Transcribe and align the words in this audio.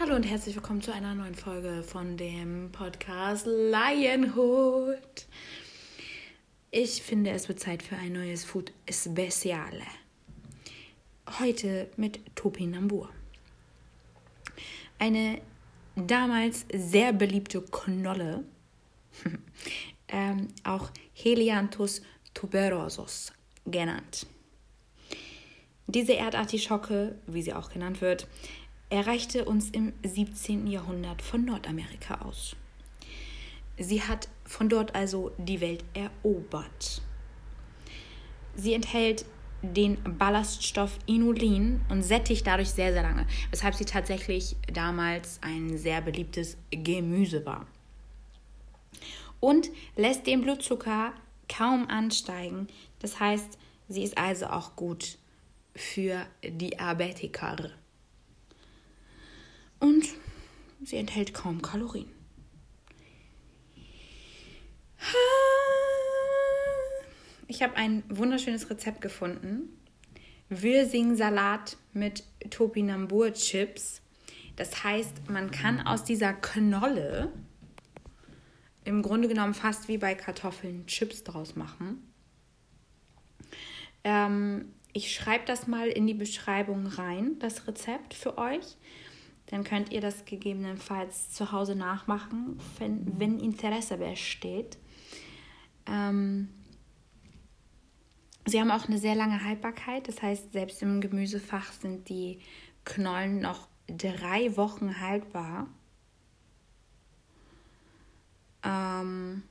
Hallo 0.00 0.16
und 0.16 0.24
herzlich 0.24 0.56
willkommen 0.56 0.82
zu 0.82 0.92
einer 0.92 1.14
neuen 1.14 1.36
Folge 1.36 1.84
von 1.84 2.16
dem 2.16 2.72
Podcast 2.72 3.46
Lionhood. 3.46 4.98
Ich 6.72 7.00
finde, 7.00 7.30
es 7.30 7.46
wird 7.46 7.60
Zeit 7.60 7.80
für 7.80 7.94
ein 7.94 8.12
neues 8.12 8.44
Food 8.44 8.72
Speciale. 8.90 9.84
Heute 11.38 11.88
mit 11.96 12.18
Topinambur. 12.34 13.08
Eine 14.98 15.40
damals 15.94 16.66
sehr 16.74 17.12
beliebte 17.12 17.62
Knolle, 17.62 18.42
ähm, 20.08 20.48
auch 20.64 20.90
Helianthus 21.12 22.02
tuberosus 22.34 23.32
genannt. 23.64 24.26
Diese 25.86 26.14
Erdartischocke, 26.14 27.16
wie 27.28 27.42
sie 27.42 27.52
auch 27.52 27.70
genannt 27.70 28.00
wird, 28.00 28.26
erreichte 28.94 29.44
uns 29.44 29.70
im 29.70 29.92
17. 30.04 30.68
Jahrhundert 30.68 31.20
von 31.20 31.44
Nordamerika 31.44 32.20
aus. 32.20 32.54
Sie 33.76 34.00
hat 34.00 34.28
von 34.44 34.68
dort 34.68 34.94
also 34.94 35.32
die 35.36 35.60
Welt 35.60 35.84
erobert. 35.94 37.02
Sie 38.54 38.72
enthält 38.72 39.24
den 39.62 39.98
Ballaststoff 40.16 40.96
Inulin 41.06 41.80
und 41.88 42.04
sättigt 42.04 42.46
dadurch 42.46 42.70
sehr, 42.70 42.92
sehr 42.92 43.02
lange, 43.02 43.26
weshalb 43.50 43.74
sie 43.74 43.84
tatsächlich 43.84 44.54
damals 44.72 45.40
ein 45.42 45.76
sehr 45.76 46.00
beliebtes 46.00 46.56
Gemüse 46.70 47.44
war. 47.44 47.66
Und 49.40 49.70
lässt 49.96 50.28
den 50.28 50.42
Blutzucker 50.42 51.12
kaum 51.48 51.88
ansteigen. 51.88 52.68
Das 53.00 53.18
heißt, 53.18 53.58
sie 53.88 54.04
ist 54.04 54.16
also 54.16 54.46
auch 54.46 54.76
gut 54.76 55.18
für 55.74 56.26
Diabetiker 56.44 57.72
und 59.80 60.06
sie 60.82 60.96
enthält 60.96 61.34
kaum 61.34 61.62
Kalorien. 61.62 62.08
Ich 67.46 67.62
habe 67.62 67.76
ein 67.76 68.02
wunderschönes 68.08 68.70
Rezept 68.70 69.00
gefunden. 69.00 69.68
Würsing-Salat 70.48 71.76
mit 71.92 72.24
Topinambur-Chips. 72.50 74.02
Das 74.56 74.84
heißt, 74.84 75.28
man 75.30 75.50
kann 75.50 75.80
aus 75.80 76.04
dieser 76.04 76.32
Knolle 76.32 77.32
im 78.84 79.02
Grunde 79.02 79.28
genommen 79.28 79.54
fast 79.54 79.88
wie 79.88 79.98
bei 79.98 80.14
Kartoffeln 80.14 80.86
Chips 80.86 81.24
draus 81.24 81.56
machen. 81.56 82.12
Ähm, 84.04 84.74
ich 84.92 85.14
schreibe 85.14 85.44
das 85.46 85.66
mal 85.66 85.88
in 85.88 86.06
die 86.06 86.14
Beschreibung 86.14 86.86
rein, 86.86 87.38
das 87.38 87.66
Rezept 87.66 88.14
für 88.14 88.38
euch. 88.38 88.76
Dann 89.46 89.64
könnt 89.64 89.92
ihr 89.92 90.00
das 90.00 90.24
gegebenenfalls 90.24 91.30
zu 91.30 91.52
Hause 91.52 91.74
nachmachen, 91.74 92.58
wenn, 92.78 93.20
wenn 93.20 93.38
Interesse 93.38 93.98
besteht. 93.98 94.78
Ähm, 95.86 96.48
sie 98.46 98.60
haben 98.60 98.70
auch 98.70 98.86
eine 98.88 98.98
sehr 98.98 99.14
lange 99.14 99.44
Haltbarkeit. 99.44 100.08
Das 100.08 100.22
heißt, 100.22 100.52
selbst 100.52 100.82
im 100.82 101.00
Gemüsefach 101.00 101.72
sind 101.72 102.08
die 102.08 102.40
Knollen 102.84 103.40
noch 103.40 103.68
drei 103.86 104.56
Wochen 104.56 105.00
haltbar. 105.00 105.66
Ähm, 108.62 109.42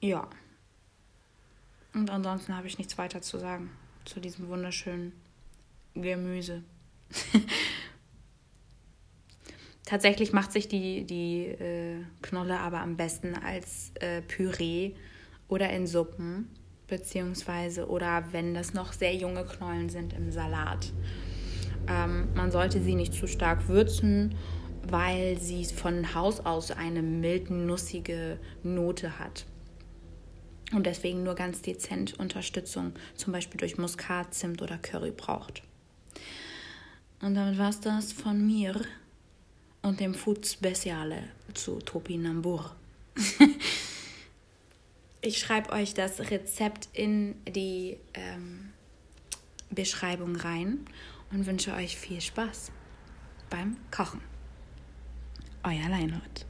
ja. 0.00 0.28
Und 1.94 2.10
ansonsten 2.10 2.54
habe 2.54 2.66
ich 2.66 2.78
nichts 2.78 2.98
weiter 2.98 3.22
zu 3.22 3.38
sagen 3.38 3.70
zu 4.04 4.20
diesem 4.20 4.48
wunderschönen 4.48 5.12
Gemüse. 5.94 6.62
Tatsächlich 9.88 10.34
macht 10.34 10.52
sich 10.52 10.68
die, 10.68 11.06
die 11.06 11.46
äh, 11.46 12.04
Knolle 12.20 12.60
aber 12.60 12.80
am 12.80 12.98
besten 12.98 13.34
als 13.34 13.90
äh, 14.00 14.20
Püree 14.20 14.92
oder 15.48 15.70
in 15.70 15.86
Suppen, 15.86 16.50
beziehungsweise 16.88 17.88
oder 17.88 18.24
wenn 18.32 18.52
das 18.52 18.74
noch 18.74 18.92
sehr 18.92 19.14
junge 19.14 19.46
Knollen 19.46 19.88
sind 19.88 20.12
im 20.12 20.30
Salat. 20.30 20.92
Ähm, 21.88 22.28
man 22.34 22.50
sollte 22.50 22.82
sie 22.82 22.96
nicht 22.96 23.14
zu 23.14 23.26
stark 23.26 23.66
würzen, 23.68 24.34
weil 24.86 25.38
sie 25.38 25.64
von 25.64 26.14
Haus 26.14 26.40
aus 26.40 26.70
eine 26.70 27.00
mild 27.00 27.48
nussige 27.48 28.38
Note 28.62 29.18
hat. 29.18 29.46
Und 30.74 30.84
deswegen 30.84 31.22
nur 31.22 31.34
ganz 31.34 31.62
dezent 31.62 32.20
Unterstützung, 32.20 32.92
zum 33.14 33.32
Beispiel 33.32 33.58
durch 33.58 33.78
Muskat, 33.78 34.34
Zimt 34.34 34.60
oder 34.60 34.76
Curry 34.76 35.12
braucht. 35.12 35.62
Und 37.22 37.36
damit 37.36 37.56
war 37.56 37.70
es 37.70 37.80
das 37.80 38.12
von 38.12 38.46
mir 38.46 38.74
und 39.88 40.00
dem 40.00 40.14
Food 40.14 40.46
Speciale 40.46 41.24
zu 41.54 41.78
Topinambur. 41.80 42.76
ich 45.22 45.38
schreibe 45.38 45.72
euch 45.72 45.94
das 45.94 46.30
Rezept 46.30 46.88
in 46.92 47.34
die 47.46 47.96
ähm, 48.14 48.70
Beschreibung 49.70 50.36
rein 50.36 50.84
und 51.32 51.46
wünsche 51.46 51.72
euch 51.72 51.96
viel 51.96 52.20
Spaß 52.20 52.70
beim 53.48 53.78
Kochen. 53.90 54.20
Euer 55.64 55.88
Leinhold. 55.88 56.46